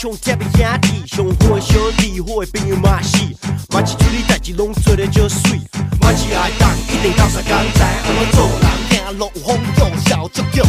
[0.00, 3.18] 上贴的兄弟，上好的小弟，好的朋友嘛是。
[3.68, 5.60] 马起处理代志拢做得就水，
[6.00, 10.64] 马起爱当一定到啥工知安怎做人，行路有风度，笑足脚。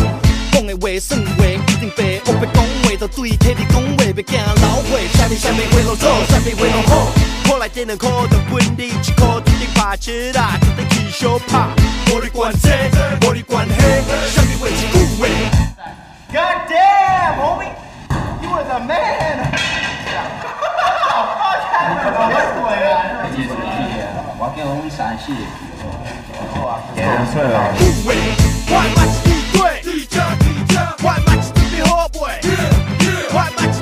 [0.52, 5.00] 讲的话算话一定白，我要讲话就对体你讲话，别惊老话。
[5.14, 7.21] 啥物啥物话拢做，啥物话拢好。
[7.62, 11.70] 苦来点两苦就分你一苦，直直拍切啦，直直去小拍。
[12.08, 12.68] 无你管这，
[13.22, 13.72] 无你管迄，
[14.34, 15.28] 啥物话一句话。
[16.34, 17.70] God damn, homie,
[18.42, 19.52] you was a man.
[24.40, 25.38] 我叫阮三四个，
[26.98, 28.18] 句话，
[28.68, 32.20] 快马起地对，地价地价，快马起准备好未？
[33.30, 33.78] 快马起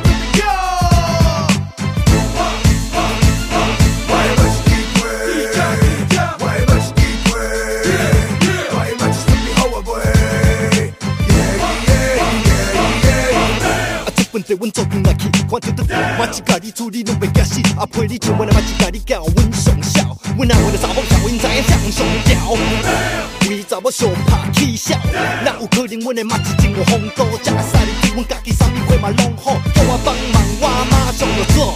[14.40, 15.84] 啊，这问题阮做阵来去，看着得
[16.18, 24.98] 我家己处理拢袂假死，啊陪你唱我来嘛一家己教阮上孝，阮阿为了查某囝，因知影谁上吊，为查某上拍起笑，
[25.44, 31.76] 哪有可能阮的嘛是真有风度，食个使你对阮家己啥物货嘛拢好，叫我帮忙我马上就做。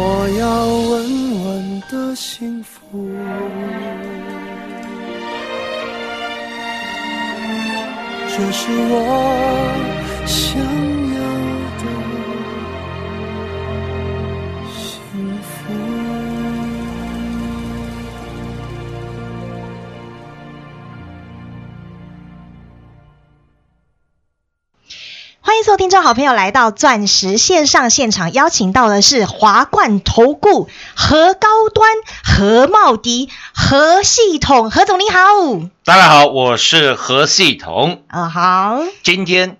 [0.00, 2.78] 我要稳稳的幸福。
[8.28, 8.94] 这是我
[10.24, 10.97] 想
[25.78, 31.88] 听众好朋友来到钻石线上现场，邀请到的是华冠投顾何高端、
[32.24, 35.68] 何茂迪、何系统，何总你好。
[35.84, 38.02] 大家好，我是何系统。
[38.08, 39.58] 啊、好，今天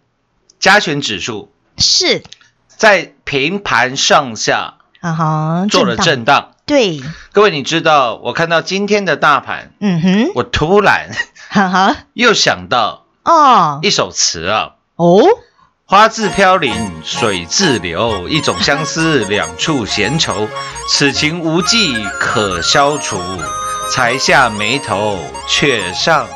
[0.58, 2.24] 加权指数是。
[2.66, 6.50] 在平盘上下啊哈，做了震荡。
[6.66, 7.00] 对，
[7.30, 11.10] 各位，你知道我看到今天的大盘，嗯哼，我突然
[11.48, 13.78] 哈哈，又想到哦。
[13.82, 15.22] 一首词啊：哦，
[15.90, 20.46] 花自飘零水自流，一种相思两处闲愁，
[20.90, 23.18] 此情无计可消除，
[23.90, 25.18] 才下眉头
[25.48, 26.28] 却上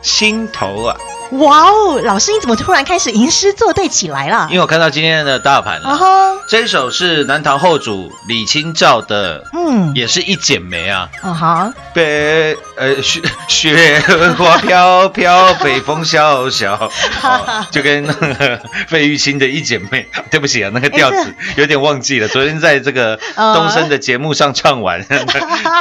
[0.00, 0.96] 心头啊。
[1.32, 4.56] 哇哦，老师你怎么突然开始吟诗作对起来了因？
[4.56, 5.96] 为我看到今天的大盘啊了。
[5.96, 6.06] 哈，
[6.48, 11.08] 这一首是南唐后主李清照的，嗯，也是一剪梅啊。
[11.20, 14.02] 啊哈，北呃雪雪
[14.38, 16.74] 花飘飘，北风萧萧，
[17.22, 22.28] 哦就跟那 个费玉清的一剪梅，对不起啊，那个调子有点忘记了。
[22.28, 25.04] 昨天在这个呃 东升的节目上唱完，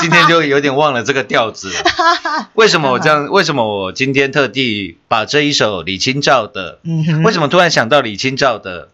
[0.01, 2.49] 今天就有点忘了这个调子了。
[2.55, 3.27] 为什么我这样？
[3.31, 6.79] 为什么我今天特地把这一首李清照的？
[6.83, 8.89] 嗯，为什么突然想到李清照的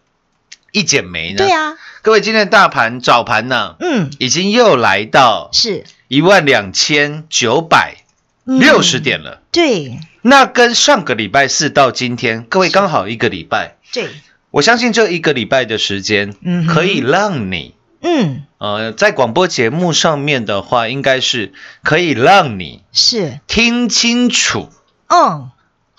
[0.71, 1.37] 一剪梅呢？
[1.37, 5.83] 对啊，各位，今天的大盘早盘呢，嗯，已经又来到是。
[6.07, 8.03] 一万两千九百
[8.45, 8.59] 嗯。
[8.59, 9.41] 六十点了。
[9.51, 9.99] 对。
[10.25, 13.75] 那跟上个礼拜四到今天，各位刚好一个礼拜。
[13.91, 14.07] 对，
[14.51, 21.51] 我相信这一个礼拜的时间嗯，可以让你，嗯，呃，在广播节目上面的话，应该是
[21.83, 24.69] 可以让你是，听清楚
[25.09, 25.51] 嗯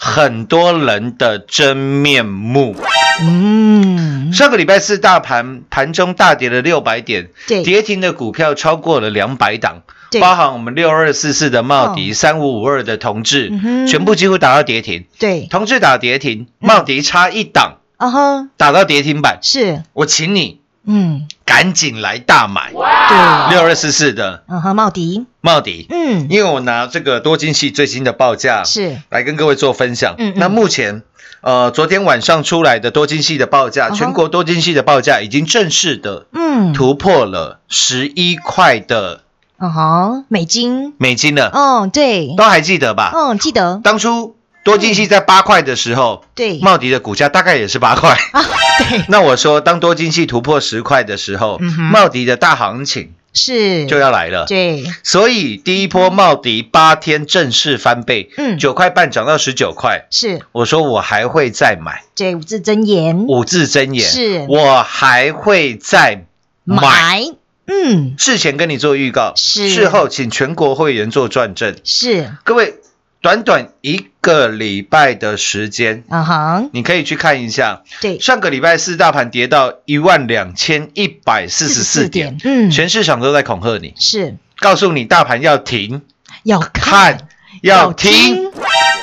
[0.07, 2.77] 很多人的真面目。
[3.23, 7.63] 嗯，上个礼拜四大盘盘中大跌了六百点，对。
[7.63, 9.81] 跌停的股票超过了两百档，
[10.21, 15.07] 包含我们六二四四的茂迪、三五五二的同志嗯，全部几乎打到跌停。
[15.19, 22.73] 对，同志打跌停，茂迪差一档啊哈，打到跌停板，是，我请你嗯，赶紧来大买。
[22.73, 30.15] 对，六二四四的嗯哼，茂迪，茂迪，嗯，因为我拿这个多晶系最新的报价是，来跟各位做分享。
[30.19, 30.35] 嗯嗯。
[30.37, 31.03] 那目前
[31.41, 39.21] 呃昨天晚上出来的多晶系的报价，全国多晶系的报价已经正式的嗯，突破了十一块的
[39.59, 43.13] 嗯哼，美金，美金了，嗯，对，都还记得吧？
[43.15, 48.19] 嗯，记得，当初多金系在八块的时候，对，茂迪的股价大概也是八块。
[48.33, 48.43] 啊，
[48.79, 54.47] 对， 那我说，当多金系突破十块的时候，茂迪的大行情是，就要来了。
[54.47, 58.59] 对，所以第一波茂迪八天正式翻倍，嗯。
[58.59, 60.07] 九块半涨到十九块。
[60.11, 64.09] 是，我说我还会再买，这五字真言，五字真言。
[64.09, 64.47] 是。
[64.49, 66.25] 我还会再
[66.63, 66.81] 买。
[66.81, 67.25] 买，
[67.67, 69.69] 嗯，事前跟你做预告，是。
[69.69, 71.77] 事后请全国会员做转正。
[71.83, 72.77] 是，各位，
[73.25, 84.37] 短短一个礼拜的时间，啊哈，你可以去看一下，对，上个礼拜四大盘跌到一万两千一百四十四点，嗯，全市场都在恐吓你，是。
[84.59, 86.03] 告诉你大盘要停，
[86.43, 87.27] 要看
[87.63, 88.53] 要听。，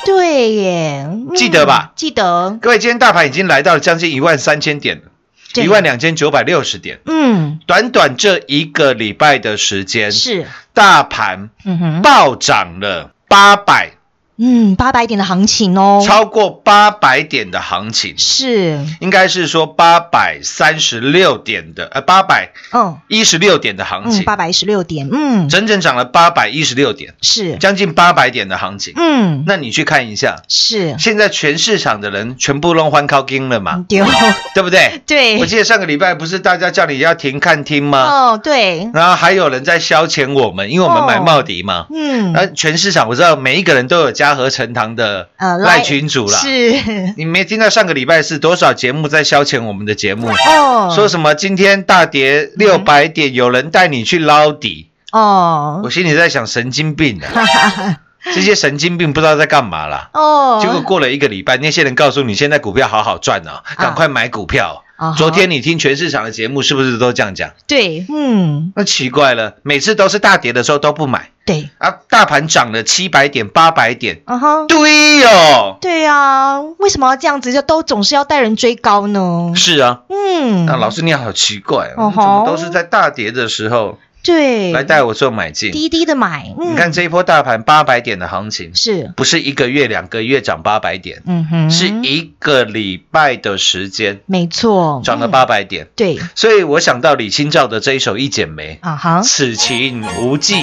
[0.06, 1.94] 对耶，嗯记得吧？
[1.96, 7.00] 记得，各位，今天大盘已经来到了将近一万三千点了，一万两千九百六十点。
[7.08, 10.46] 嗯，短短这一个礼拜的时间，是，
[10.76, 13.94] 大盘嗯哼，暴涨了八百，
[14.42, 22.98] 嗯，八百点的行情哦，超过八百点的行情，是，应该是说八百三十六点的，呃，八百嗯。
[23.08, 28.94] 一十六点的行嗯，情，八百一十六点，嗯，整整涨了八百一十六点，是，将近八百点的行情。
[28.98, 34.06] 嗯，那你去看一下，是，现在全市场的人全部弄欢靠金了嘛，丢，
[34.56, 35.02] 对不对？
[35.06, 35.40] 对。
[35.40, 38.00] 我，记得上个礼拜不是大家叫你要停看听吗？
[38.04, 41.86] 哦，对，然后还有人在消遣我们，因为我们买茂迪嘛。
[41.94, 46.38] 嗯，那全市场我知道每一个人都有嘉禾成堂的呃赖群主啦。
[46.38, 50.30] 是，你没听到上个礼拜是多少节目在消遣我们的节目？
[50.30, 58.00] 哦，说什么今天大跌六百点，有人带你去捞底，哦我，心里在想神经病啊！
[58.34, 60.10] 这些神经病不知道在干嘛啦。
[60.14, 64.84] 哦，结果过了一个礼拜，那些人告诉你现在股票好好赚哦，赶快买股票。
[65.18, 67.52] 昨天你听全市场的节目是不是都这样讲？
[67.68, 71.32] 对，嗯，那奇怪了，每次都是大跌的时候都不买。
[71.44, 77.52] 对，啊，大盘涨了七百点、八百点，啊哈，对哦，对啊，为什么要这样子？
[77.52, 79.52] 就都总是要带人追高呢？
[79.56, 80.02] 是啊。
[80.10, 85.72] 嗯，那老师你好奇怪哦，怎么都是在大跌的时候对，来带我做买进？
[85.72, 95.88] 低低的买，嗯，你看这一波大盘八百点的行情，是，不是一个月、两个月涨八百点，嗯哼，是一个礼拜的时间没错，涨了嗯八百点。
[95.96, 100.56] 对，所以我想到李清照的这一首《一剪梅》，啊哈，此情无计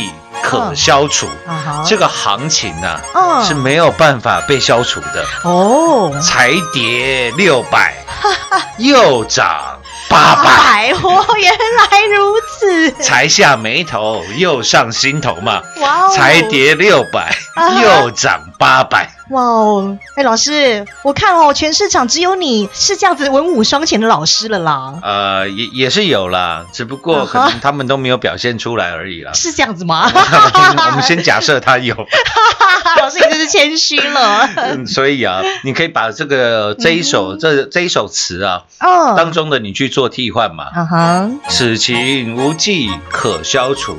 [0.42, 1.26] 可消除。
[1.46, 3.44] 啊哈，这个行情呐、嗯。
[3.44, 5.24] 是没有办法被消除的。
[5.44, 7.94] 哦，才跌六百，
[8.78, 9.77] 又涨
[10.08, 15.62] 八百，百，哦，原来如此，才下眉头又上心头嘛。
[15.80, 29.32] 哇哦，才跌六百啊，又涨八百，哇哦，哎，老师，我看哦，全市场只有你是这样子文武双全的老师了啦，呃，也也是有啦，只不过可能他们都没有表现出来而已啦。
[29.35, 30.11] 是这样子吗？
[30.14, 31.94] 我们先假设他有，
[32.97, 34.49] 老师，你真是谦虚了。
[34.56, 40.64] 嗯所以啊，你可以把这个这一首这这一首词啊哦，当中的你去做替换嘛。
[40.75, 43.97] 啊哈，此情无计可消除，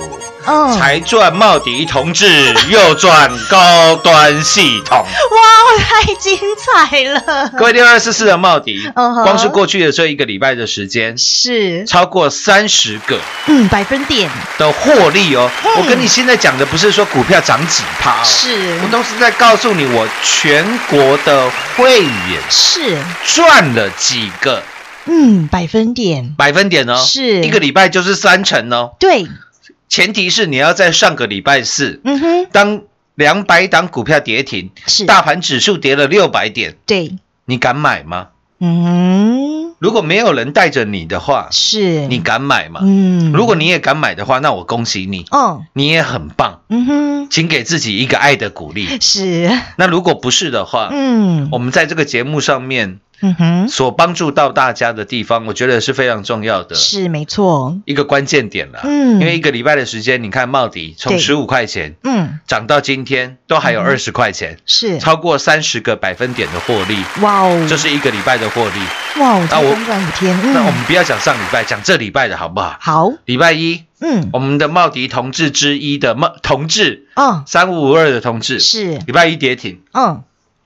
[0.47, 5.05] 嗯，才赚茂迪同志，又赚高端系统。
[5.31, 7.49] 哇，太精彩了！
[7.57, 14.29] 各位六二四四的茂迪，光是过去的这一个礼拜的时间，是，超过三十个嗯，百分点。
[14.57, 15.49] 的获利哦。
[15.65, 15.71] 嗯。
[15.77, 18.79] 我跟你现在讲的不是说股票涨几趴哦，是。
[18.83, 24.63] 我都是在告诉你我全国的会员是，赚了几个
[25.05, 26.33] 嗯，百分点。
[26.37, 27.43] 百分点哦，是。
[27.43, 28.95] 一个礼拜就是三成哦。
[28.99, 29.27] 对，
[29.87, 32.81] 前提是你要在上个礼拜四，嗯哼，当
[33.19, 35.05] 两百档股票跌停，是。
[35.05, 38.29] 大盘指数跌了六百点，对，你敢买吗？
[38.61, 42.07] 嗯，如果没有人带着你的话，是。
[42.07, 42.79] 你敢买吗？
[42.81, 48.87] 嗯，如果你也敢买的话，那我恭喜你，哦，你也很棒，嗯哼，请给自己一个爱的鼓励。
[49.01, 58.79] 是，那如果不是的话，嗯，我们在这个节目上面嗯哼，所帮助到大家的地方，我觉得是非常重要的是没错，一个关键点了。
[58.83, 59.19] 嗯。
[59.19, 69.19] 因为一个礼拜的时间，你看茂迪从十五块钱嗯，涨到今天都还有二十块钱，是，超过三十个百分点的获利，哇哦，这是一个礼拜的获利。
[69.19, 72.77] 哇哦，那我短短五天，嗯，那我们不要讲上礼拜，讲这礼拜的好不好？
[72.79, 80.23] 好，礼拜一，嗯，我们的茂迪同志之一的茂同志嗯，三五五二的同志，是，礼拜一跌停，嗯，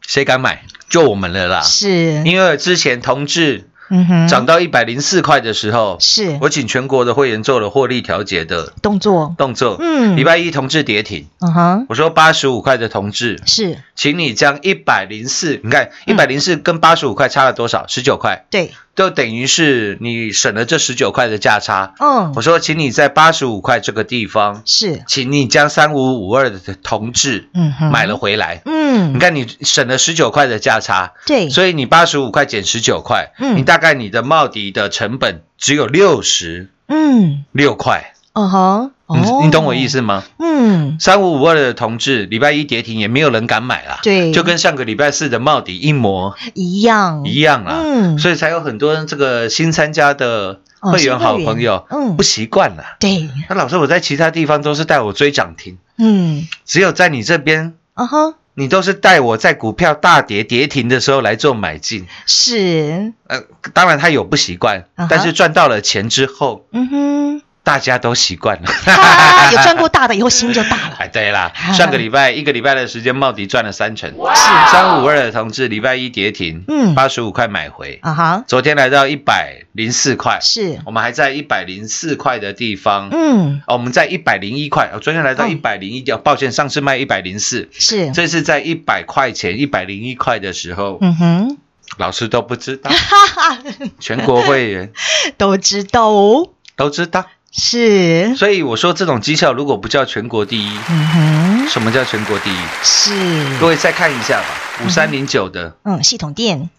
[0.07, 0.63] 谁敢买？
[0.89, 1.61] 就我们了啦。
[1.61, 6.37] 是，因为之前同志嗯哼，涨到一百零四块的时候，是。
[6.41, 9.77] 我请全国的会员做了获利调节的动作，动作。
[9.79, 10.15] 嗯。
[10.15, 13.79] 礼拜一同志跌停，嗯哼，我说八十五块的同志，是。
[13.95, 17.85] 请你将一百零四，你看一百零四跟八十五块差了多少？
[17.87, 21.93] 十九块，对，就等于是你省了这十九块的价差。
[21.99, 22.33] 嗯。
[22.35, 28.61] 我，说，请你在八十五块这个地方，是，请你将三五五二的同志嗯哼，买了，回来。
[28.65, 29.13] 嗯。
[29.15, 33.57] 你，看，你省了十九块的价差，对，所以你八十五块减十九块，嗯。
[33.57, 39.41] 你大概你的茂迪的成本只有六十嗯，六块，嗯哼，你哦。
[39.43, 40.23] 你懂我意思吗？
[40.39, 44.31] 嗯，三五五二的同志，礼拜一跌停也没有人敢买啦，对。
[44.31, 46.35] 就跟上个礼拜四的茂迪一模。
[46.53, 48.17] 一样，一样啦，嗯。
[48.19, 52.15] 所以才有很多这个新参加的哦会员好朋友，嗯。
[52.15, 52.83] 不习惯了。
[52.99, 62.05] 对，那老师，我在其他地方都是带我追涨停，嗯，只有在你这边，啊哈，你都是带我在股票大跌跌停的时候来做买进。
[62.25, 63.41] 是，呃，
[63.73, 68.69] 当然他有不习惯但是赚到了钱之后，嗯哼，大家都习惯了。
[68.93, 76.93] 啊，有赚过大的，以后心就大了，哎，对啦啊， 上个礼拜一个礼拜的时间，茂迪赚了三成，是三五二的同志礼拜一跌停，嗯。
[76.93, 91.57] 八十五块买回，啊哈，昨天来到一百零四块，是，我们还在一百零四块的地方，嗯，哦，我们在一百零一块，哦，昨天来到嗯一百零一，哦，抱歉，上次卖一百零四，是，这次在一百块钱，一百零一块的时候，嗯哼，
[91.97, 93.57] 老师都不知道，哈哈，
[93.99, 94.91] 全国会员。
[95.37, 102.57] 都知道哦，都知道，是，所以我说这种绩效如果不叫全国第一，嗯哼，什么叫全国第一？
[102.81, 104.47] 是，各位再看一下吧，
[104.83, 106.71] 五三零九的嗯，系统店。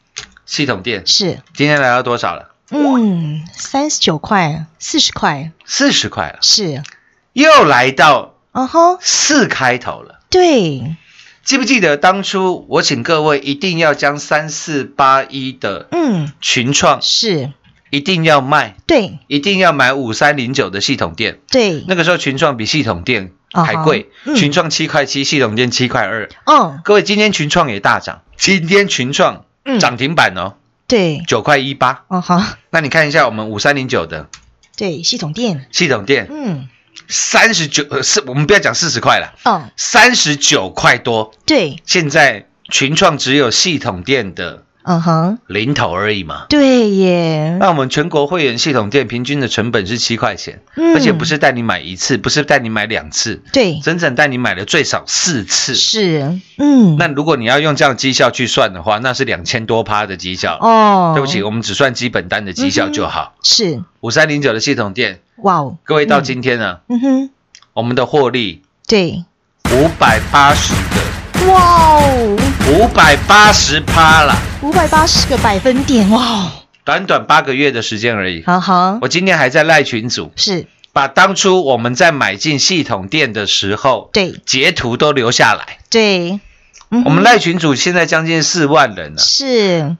[0.44, 1.06] 系统店。
[1.06, 2.50] 是，今天来到多少了？
[2.70, 6.82] 嗯，三十九块，四十块，四十块了，是，
[7.34, 10.18] 又来到哦吼，四开头了。
[10.28, 10.96] 对，
[11.44, 17.52] 记不记得当初我请各位一定要将三四八一的嗯，群创是，
[17.94, 21.38] 一定要卖，对，一定要买五三零九的系统店。
[21.48, 26.28] 对，那个时候群创比系统店还贵，群创七块七，系统店七块二。
[26.46, 29.78] 嗯，各位，今天群创也大涨，今天群创嗯。
[29.78, 30.54] 涨停板哦，
[30.88, 32.04] 对，九块一八。
[32.08, 34.28] 哦好，那你看一下我们五三零九的
[34.76, 36.68] 对，系统店，系统店嗯，
[37.06, 41.32] 三十九，呃，是我们不要讲四十块了，嗯，三十九块多。
[41.46, 46.46] 对，现在群创只有系统店的嗯哼，零头而已嘛。
[46.48, 50.94] 对耶，那我们全国会员系统店平均的成本是七块钱，嗯。
[50.94, 55.74] 而且不是带你买一次，不是带你买两次，对，整整带你买了最少四次。
[55.74, 60.56] 是，嗯，那如果你要用这样绩效去算的话，那是两千多趴的绩效。
[60.60, 63.34] 哦，对不起，我们只算基本单的绩效就好。
[63.42, 67.30] 是，五三零九的系统店，哇哦，各位到今天呢，嗯哼，
[67.72, 69.24] 我们的获利对，
[69.72, 71.00] 五百八十个，
[71.46, 72.36] 哇哦，
[72.70, 76.50] 五百八十趴了，五百八十个百分点，哇哦，
[76.84, 78.42] 短短八个月的时间而已。
[78.46, 80.66] 好好，我今天还在赖群组，是。
[80.92, 84.32] 把当初我们在买进系统店的时候，对。
[84.46, 85.78] 截图都留下来。
[85.90, 86.38] 对，
[86.90, 89.18] 嗯我们赖群组现在将近四万人了。
[89.18, 89.96] 是，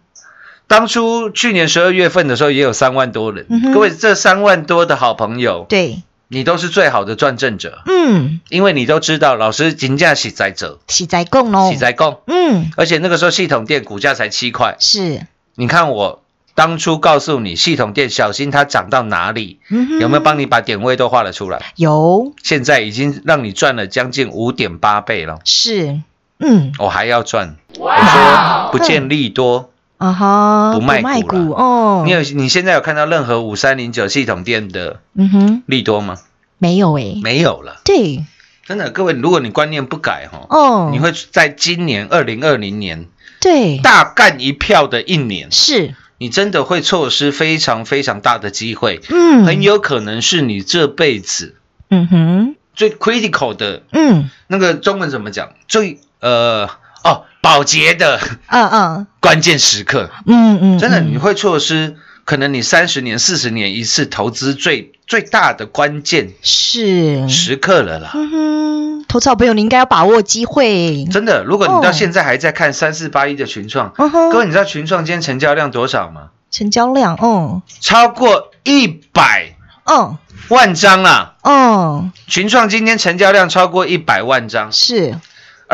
[0.66, 3.44] 当初去年十二月份的时候也有三万多人。
[3.50, 6.02] 嗯各位，这三万多的好朋友，对，
[6.34, 14.76] 你都是最好的赚正者，嗯，因为你都知道老师金价喜在者，喜在供哦，喜在供，嗯，而且那个时候系统店股价才七块。
[14.80, 16.22] 是，你看我
[16.56, 20.00] 当初告诉你系统店小心它涨到哪里，嗯哼。
[20.00, 21.60] 有没有帮你把点位都画了出来？
[21.76, 22.32] 有。
[22.42, 25.38] 现在已经让你赚了将近五点八倍了。
[25.44, 26.00] 是，
[26.40, 27.56] 嗯，我还要赚。
[27.78, 36.18] 我说不见利多，啊哈，不卖股股哦，你有你现在有看到任何五三零九系统店的嗯哼，利多吗？
[36.58, 38.24] 没有诶，没有了，对，
[38.66, 43.06] 真的，各位，如果你观念不改哈，哦，你会在今年二零二零年
[43.40, 51.56] 对，大干一票的一年，是，你真的会错失非常非常大的机会，嗯，很有可能是你这辈子
[51.90, 54.30] 嗯哼，最 critical 的嗯。
[54.46, 55.50] 那个中文怎么讲？
[55.68, 56.68] 最呃
[57.02, 59.06] 哦，保洁的嗯嗯。
[59.20, 68.12] 关键时刻，嗯嗯，真的嗯你会错失可能你三十年、四十年一次投资最最大的关键是，时刻了啦。
[68.14, 71.80] 嗯哼，投资好朋友，你应该要把握机会，真的，如果你哦。
[71.82, 73.92] 到现在还在看三四八一的群创，
[74.32, 76.30] 各位你知道群创今天成交量多少吗？
[76.50, 80.16] 成交量，哦，超过一百哦。
[80.48, 81.36] 万张啊！
[81.42, 85.18] 哦，群创今天成交量超过一百万张，是，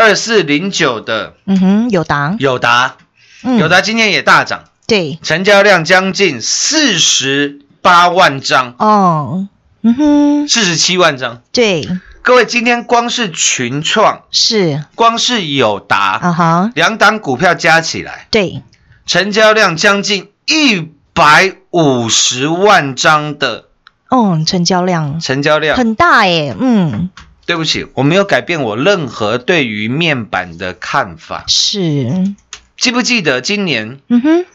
[0.01, 2.97] 二四零九的嗯哼，有答，友达，
[3.43, 3.59] 嗯。
[3.59, 9.47] 友达今天也大涨，对，成交量将近四十八万张，哦，
[9.83, 11.43] 嗯哼，四十七万张。
[11.53, 11.87] 对，
[12.23, 18.63] 各位，今天光是群创，是，光是友达，啊哈，两档股票加起来，对，
[19.05, 23.67] 成交量将近一百五十万张的
[24.11, 25.21] 嗯，成交量。
[25.21, 25.77] 成交量。
[25.77, 27.11] 很大耶，嗯，
[27.51, 31.43] 对不起，我没有改变我任何对于面板的看法。
[31.49, 32.33] 是，
[32.77, 34.47] 记不记得今年嗯哼，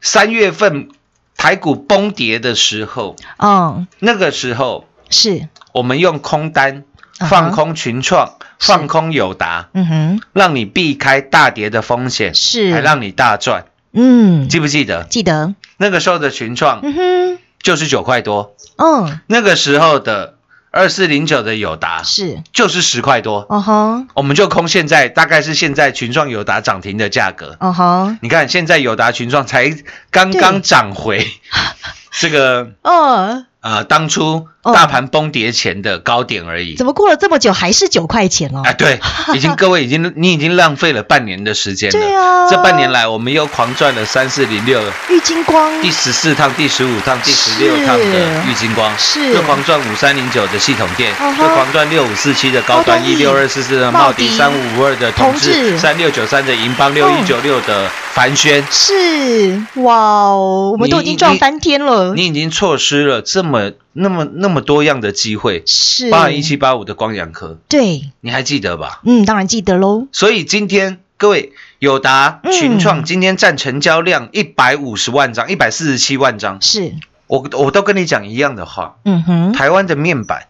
[0.00, 0.88] 三月份
[1.36, 6.82] 台股崩跌的时候，哦，那个时候是，我们用空单
[7.28, 8.72] 放空群创，是。
[8.72, 12.72] 放空友达，嗯哼，让你避开大跌的风险，是。
[12.72, 13.66] 还让你大赚。
[13.92, 15.04] 嗯，记不记得？
[15.04, 20.34] 记得，那个时候的群创嗯哼，就是九块多，嗯，那个时候的
[20.72, 27.56] 二四零九的友达是，就是十块多，哦吼，我们就空现在大概是现在群创友达涨停的价格。
[27.58, 29.76] 哦吼，你看现在友达群创才
[30.10, 31.26] 刚刚涨回
[32.20, 34.74] 这个哦，呃当初哦。
[34.74, 36.74] 大盘崩跌前的高点而已。
[36.74, 38.62] 怎么过了这么久还是九块钱哦？
[38.64, 39.00] 哎，对，
[39.34, 41.98] 已经各位已经你已经浪费了半年的时间了。
[41.98, 42.48] 对啊。
[42.50, 45.80] 这半年来我们又狂赚了三四零六玉金光。
[45.80, 49.32] 第十四趟、第十五趟、第十六趟的玉金光，是。
[49.32, 53.16] 又狂赚五三零九的系统店，嗯哼又狂赚六五四七的高高端 E 端一。
[53.16, 58.64] 六二四四的茂迪，三五五二的同志，三六九三的银邦，六一九六的凡轩。
[58.70, 59.62] 是。
[59.76, 63.49] 哇哦，我们都已经赚翻天了，你已经错失了这么
[63.92, 69.00] 那么那么多样的机会，是，八一七八五的光阳科，对，你还记得吧？
[69.04, 72.52] 嗯，当然记得喽，所以今天各位友达、嗯。
[72.52, 76.94] 群创今天占成交量一百五十万张，一百四十七万张，是，
[77.26, 80.46] 我我都跟你讲一样的话，嗯哼，台湾的面板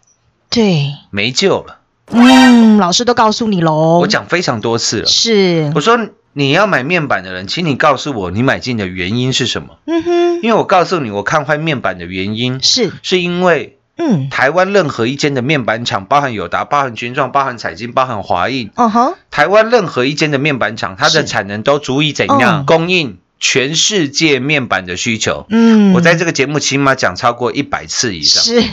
[0.49, 1.79] 对，没救了，
[2.11, 5.05] 嗯，老师都告诉你喽，我讲非常多次了。
[5.05, 5.71] 是。
[5.73, 5.97] 我，说
[6.33, 9.77] 你要买面板的人，请你告诉我你买进的原因是什么？
[9.85, 21.25] 嗯哼，因为我告诉你，我看坏面板的原因是，是因为嗯，台湾任何一间的面板厂，包含友达、包含群创、包含彩晶、包含华印，哦哼，台湾任何一间的面板厂，它的是。
[21.25, 25.45] 产能都足以怎嗯样供应全世界面板的需求。
[25.49, 28.63] 嗯，我在这个节目起码讲超过一百次以上，是。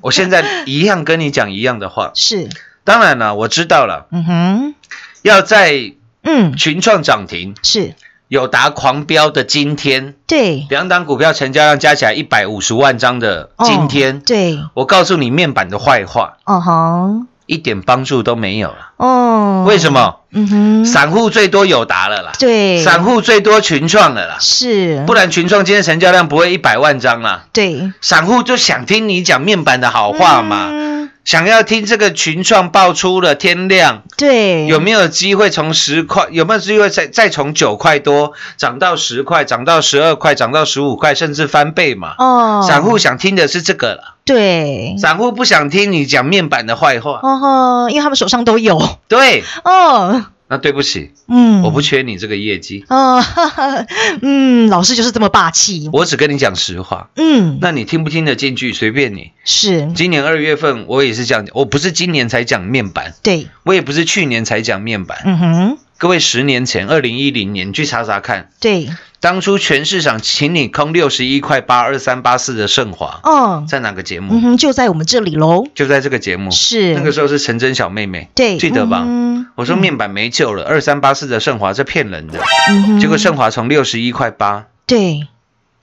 [0.00, 2.12] 我现在一样跟你讲一样的话。
[2.14, 2.50] 是，
[2.84, 4.74] 当然了，我知道了，嗯哼，
[5.22, 5.94] 要在
[6.24, 7.94] 嗯，群创涨停、是。
[8.28, 18.92] 友达狂飙的今天，对，两档股票成交量加起来一百五十万张的今天，哦对，我告诉你面板的坏话，哦吼，一点帮助都没有了。
[18.96, 19.92] 哦，为什？
[19.92, 20.20] 么？
[20.30, 27.44] 嗯哼，散户最多友达了啦，对，散户最多群创了啦，是，不然群创今天成交量不会一百万张啦。
[27.52, 27.92] 对。
[28.00, 30.93] 散户就想听你讲面板的好话嘛，嗯
[31.24, 42.14] 想要听这个群创爆出了天亮，对，有没有机会从十块，有没有机会再再从九块多涨到十块，涨到十二块，涨到十五块，甚至翻倍嘛？
[42.18, 47.20] 哦，散户想听的是这个了，对，散户不想听你讲面板的坏话。
[47.22, 48.98] 哦吼，因为他们手上都有。
[49.08, 53.86] 对，哦，那对不起，嗯，我不缺你这个业绩，哦，哈哈，
[54.22, 57.10] 嗯，老师就是这么霸气，我只跟你讲实话。
[57.16, 59.32] 嗯，那你听不听得进去随便你。
[59.44, 59.90] 是。
[59.96, 65.18] 今年二月份我也是这样讲，我不是今年才讲面板，对，我也不是去年才讲面板。
[65.24, 68.88] 嗯哼，各位，十年前，二零一零年，你去查查看，对，
[69.24, 74.34] 当初全市场请你空六十一块八二三八四的盛华，哦，在哪个节目？
[74.34, 76.50] 嗯哼，就在我们这里喽，就在这个节目。
[76.50, 76.92] 是。
[76.92, 79.02] 那个时候是陈真小妹妹，对，记得吧？
[79.06, 79.46] 嗯。
[79.54, 85.26] 我说面板没救了，二三八四的盛华是骗人的，嗯结果盛华从六十一块八对，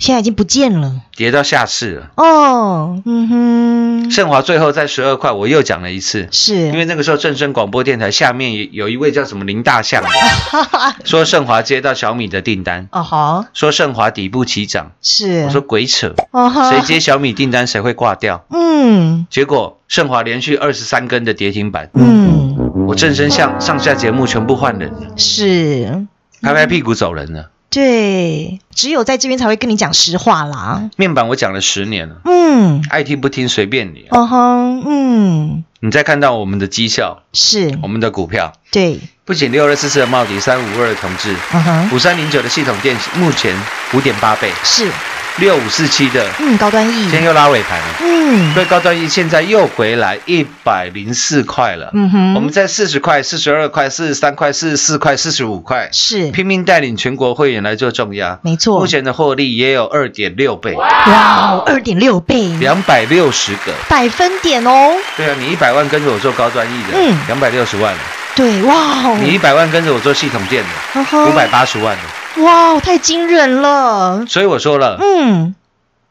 [0.02, 0.96] 现在已经不见了。
[1.16, 2.10] 跌到下市了。
[2.16, 10.02] 哦，嗯哼，盛华最后在十二块，我又讲了一次，是，因为那个时候正声广播电台下面也有一位叫什么林大象。
[10.02, 10.10] 的，
[11.06, 16.72] 说盛华接到小米的订单，哦好，说盛华底部起涨，是，我说鬼扯，哦哈。
[16.72, 18.44] 谁接小米订单谁会挂掉？
[18.50, 19.28] 嗯。
[19.30, 24.90] 结果盛华连续二十三根的跌停板，嗯，我正声向上下节目全部换人。
[24.90, 26.08] 了，是，
[26.42, 27.52] 拍拍屁股走人了。
[27.72, 30.90] 对，只有在这边才会跟你讲实话啦。
[30.98, 34.20] 面板我讲了十年了，嗯，爱听不听随便你啊。
[34.20, 43.56] 哦哼，嗯，你再看到我们的绩效，是，我们的股票，对，不仅六二四四的茂迪，三五二的同志，嗯哼，五三零九的系统电目前
[43.94, 44.92] 五点八倍，是，
[45.38, 46.28] 六五四七的。
[46.40, 51.90] 嗯，高端 E，今天又拉尾盘了，嗯，对高端 E 现在又回来一百零四块了。
[51.94, 58.40] 嗯哼，我们在四十块、四十二块、四十三块、四十四块、四十五块，是，拼命带领全国会员来做重压。
[58.44, 58.80] 没错。
[58.80, 63.74] 目，前的获利也有二点六倍，哇，二点六倍，两百六十个。
[63.90, 67.18] 百分点哦，对啊，你一百万跟着我做高端 E 的，嗯。
[67.28, 67.92] 两百六十万。
[67.94, 68.00] 了；
[68.36, 72.04] 对，哇，你一百万跟着我做系统店的，五百八十万了。
[72.38, 75.54] 哇，太惊人了，所以我说了，嗯，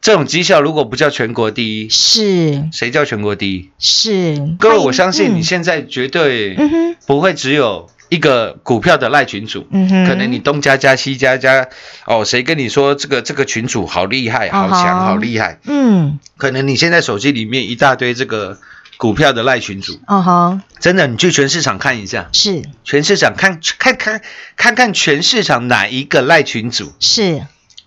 [0.01, 2.69] 这种绩效如果不叫全国第一，是。
[2.71, 3.69] 谁叫全国第一？
[3.79, 5.43] 是，各位，我相信你嗯。
[5.43, 6.57] 现在绝对
[7.07, 9.67] 不会只有一个股票的赖群主。
[9.71, 11.67] 嗯哼，可能你东加加西加加，
[12.05, 15.59] 哦，谁跟你说这个这个群主好厉害、好强、好厉害？
[15.65, 18.59] 嗯，可能你现在手机里面一大堆这个
[19.01, 22.61] 股票的赖群主，哦吼，真的，你去全市场看一下，是。
[22.83, 24.21] 全市场看看看
[24.55, 26.93] 看看全市场哪一个赖群主。
[26.99, 27.41] 是。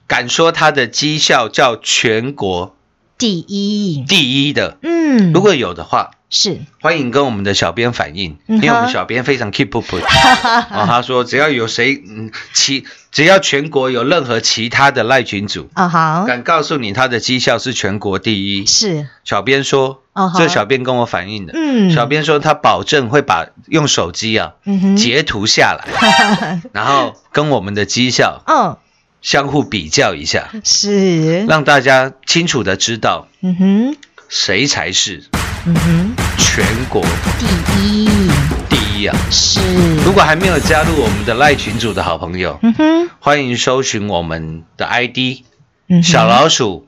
[0.09, 2.77] 敢说他的绩效叫全国
[3.17, 4.77] 第一，第一的？
[4.83, 9.85] 嗯，如果有的话，是，欢迎跟我们的小编反映，嗯因为我们小编非常 keep up。
[10.75, 20.03] 哦，他说只要有谁，嗯，其只要全国有任何其他的赖群主啊哈，敢告诉你他的绩效是全国第一，是，小编说，
[20.37, 24.55] 这小编跟我反映的，嗯，小编说他保证会把用手机啊
[24.99, 28.77] 截图下来， 然后跟我们的绩效嗯，
[29.23, 33.97] 相互比较一下，是，让大家清楚的知道嗯哼，
[34.29, 35.23] 谁才是。
[35.67, 36.14] 嗯哼，
[36.55, 37.03] 全国
[37.37, 38.29] 第一
[38.69, 39.17] 第一啊！
[39.29, 39.59] 是，
[40.05, 45.43] 如果还没有加入我们的赖群组的好朋友，嗯哼，欢迎搜寻我们的 ID
[45.89, 46.87] 嗯小老鼠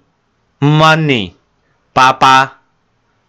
[0.61, 1.33] money
[1.93, 2.59] 八八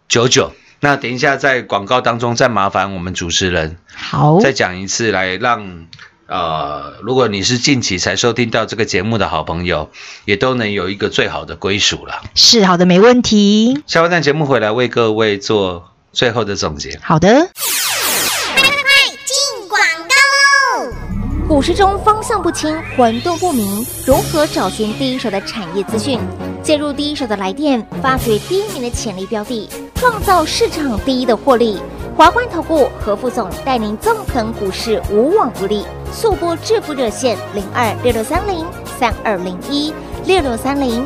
[0.07, 0.51] 九九。
[0.79, 5.87] 那等一下在广告当中再麻烦我们主持人好，再讲一次，来让
[6.27, 9.89] 呃，如果你是近期才收听到这个节目的好朋友，
[10.25, 12.21] 也都能有一个最好的归属了。
[12.35, 16.99] 是好的，没问题，下半段节目回来为各位做最后的总结。
[16.99, 17.37] 好的，进
[19.69, 20.91] 广告喽！
[21.47, 26.19] 股市中方向不清、混沌不明，如何找寻第一手的产业资讯？
[26.63, 31.79] 介入第一手的来电，发掘第一名的潜力标的，创造市场第一的获利。
[32.15, 35.85] 华冠投顾何副总带领纵横股市，无往不利。
[36.11, 38.65] 速播致富热线零二六六三零
[38.99, 39.93] 三二零一
[40.25, 41.05] 六六三零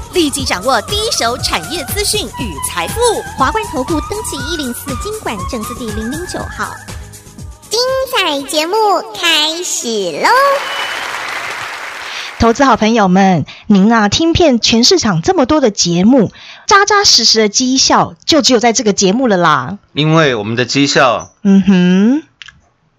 [0.13, 2.99] 立即掌握第一手产业资讯与财富。
[3.37, 6.73] 华冠投顾登记一零四经管证字第零零九号。
[7.69, 7.79] 精
[8.13, 8.75] 彩节目
[9.15, 10.29] 开始喽！
[12.39, 16.31] 投资好朋友们，您啊听遍全市场这么多的节目，
[16.67, 19.77] 扎扎实实的绩效就只有在这个节目了啦。
[19.93, 22.23] 因为我们的绩效嗯哼，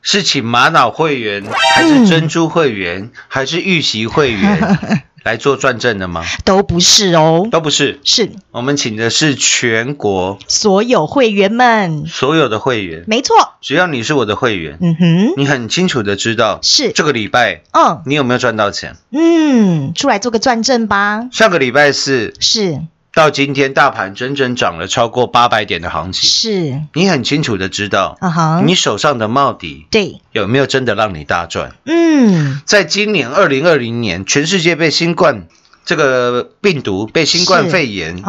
[0.01, 1.45] 是请玛瑙会员，
[1.75, 6.25] 还是珍珠会员，还是玉玺会员 来做转正的吗？
[6.45, 8.31] 都不是哦，都不是，是。
[8.51, 10.39] 我们请的是全国。
[10.49, 13.37] 所有会员们，所有的会员，没错。
[13.61, 16.93] 只要你是我的会员，嗯哼，你很清楚的知道是。
[16.93, 18.03] 这个礼拜嗯。
[18.07, 18.97] 你有没有赚到钱。
[19.11, 21.29] 嗯，出来做个转正吧。
[21.31, 22.81] 上个礼拜四是
[23.15, 31.73] 到今天，大盘整整涨了超过八百点的行情，是，你很清楚的知道，啊哈，你手上的帽底对，有没有真的让你大赚？
[31.85, 35.47] 嗯，在今年二零二零年，全世界被新冠
[35.85, 38.23] 这个病毒被新冠肺炎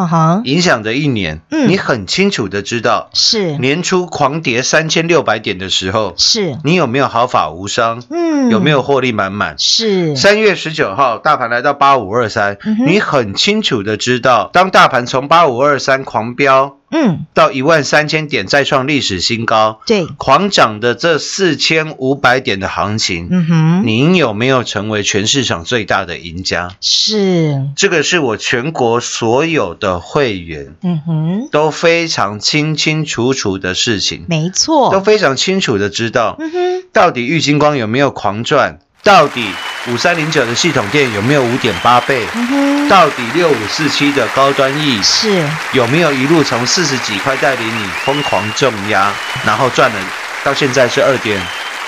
[0.44, 1.68] 影响的一年，嗯。
[1.68, 3.56] 你很清楚的知道，是。
[3.58, 8.02] 年初狂跌三千六百点的时候，是，你有没有毫发无伤？
[8.10, 9.56] 嗯，有没有获利满满？
[9.58, 10.16] 是。
[10.16, 26.70] 三月十九号，大盘来到八五二三你很清楚的知道，当大盘从八五二三狂飙嗯，到一万三千点，再创历史新高，对，狂涨的这四千五百点的行情，嗯哼，您有没有成为全市场最大的赢家？
[26.80, 34.92] 是，这个是我全国所有的会员嗯哼，都非常清清楚楚的事情，没错。
[34.92, 38.78] 都，非常清楚的知道，嗯哼，到底玉金光有没有狂赚？
[39.02, 39.44] 到底
[39.88, 42.26] 五三零九的系统店有没有五点八倍？
[42.34, 49.12] 嗯，到底六五四七的高端 E 是，有没有一路从四十几块带领你疯狂重压，
[49.44, 49.96] 然后赚了
[50.42, 51.40] 到现在是二点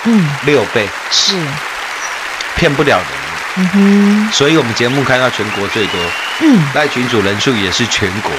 [0.05, 1.37] 嗯，六倍，是，
[2.57, 3.07] 骗不了人。
[3.59, 5.99] 嗯哼，所以我们节目看到全国最多，
[6.43, 8.31] 嗯，赖群主人数也是全国。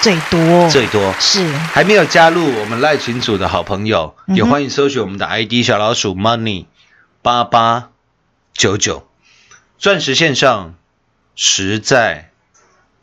[0.00, 1.14] 最多，最多。
[1.20, 6.66] 是，还没有加入我们赖群组的好朋友，嗯也欢迎搜寻我们的 ID 小老鼠 money
[7.22, 7.84] 八八
[8.54, 9.06] 九九，
[9.78, 10.74] 钻石线上
[11.34, 12.30] 实在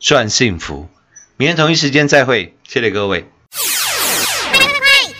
[0.00, 0.88] 赚幸福。
[1.36, 3.30] 明天同一时间再会，谢谢各位。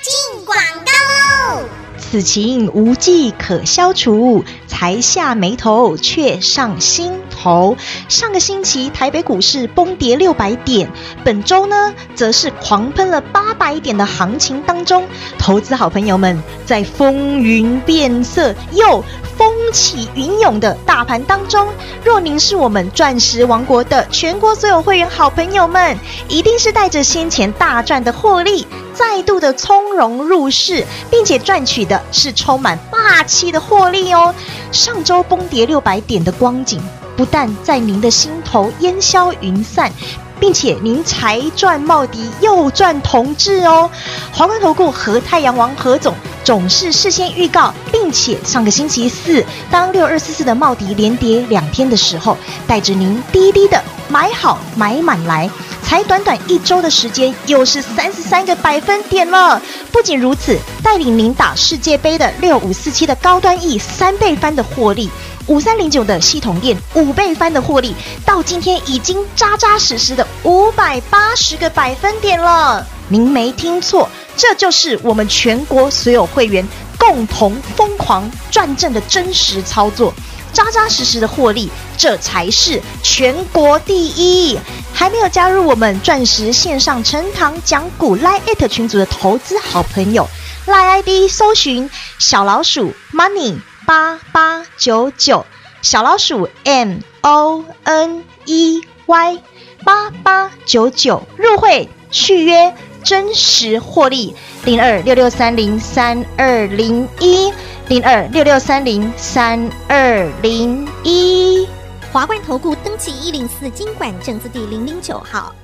[0.00, 1.68] 进广告喽！
[1.98, 7.76] 此情无计可消除，才下眉头却上心头。
[8.08, 10.88] 上个星期台北股市崩跌六百点，
[11.24, 15.06] 本周呢则是狂喷了八百点的行情当中，
[15.38, 19.02] 投资好朋友们在风云变色又
[19.36, 21.66] 风起云涌的大盘当中，
[22.04, 34.34] 若您是我们钻石王国的全国所有会员好朋友们，一定是带着先前大赚的获利，再度的从容入市，并且赚取的是充满霸气的获利哦。
[34.70, 36.80] 上周崩跌六百点的光景，
[37.22, 39.92] 不但在您的心头烟消云散。
[40.40, 43.88] 并且您才赚茂迪，又赚同志哦。
[44.32, 55.48] 华冠投顾和太阳王何总总是事先预告，并且上个星期四，当六二四四的茂迪连跌两天的时候，带着您滴滴的买好买满来。
[55.80, 59.62] 才短短一周的时间，又是三十三个百分点了。
[59.92, 65.08] 不仅如此，带领您打世界杯的六五四七的高端 E 三倍翻的获利，
[65.48, 72.86] 五三零九的系统店五倍翻的获利，到今天已经扎扎实实的五百八十个百分点了。
[73.08, 76.66] 您没听错，这就是我们全国所有会员
[76.98, 80.14] 共同疯狂赚正的真实操作。
[80.52, 84.58] 扎扎实实的获利，这才是全国第一。
[84.92, 90.28] 还没有加入我们钻石线上陈堂讲股 Line 群组的投资好朋友
[90.66, 95.44] ，Line ID 搜寻小老鼠 Money 八八九九，
[95.80, 99.38] 小老鼠 M O N E Y
[99.84, 107.52] 八八九九入会续约真实获利零二六六三零三二零一
[107.88, 111.66] 零二六六三零三二零一。
[112.12, 115.54] 华冠投顾登记一零四经管证字第零零九号。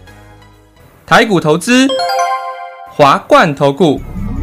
[1.07, 1.87] 台股投资，
[2.91, 4.01] 华冠投顾。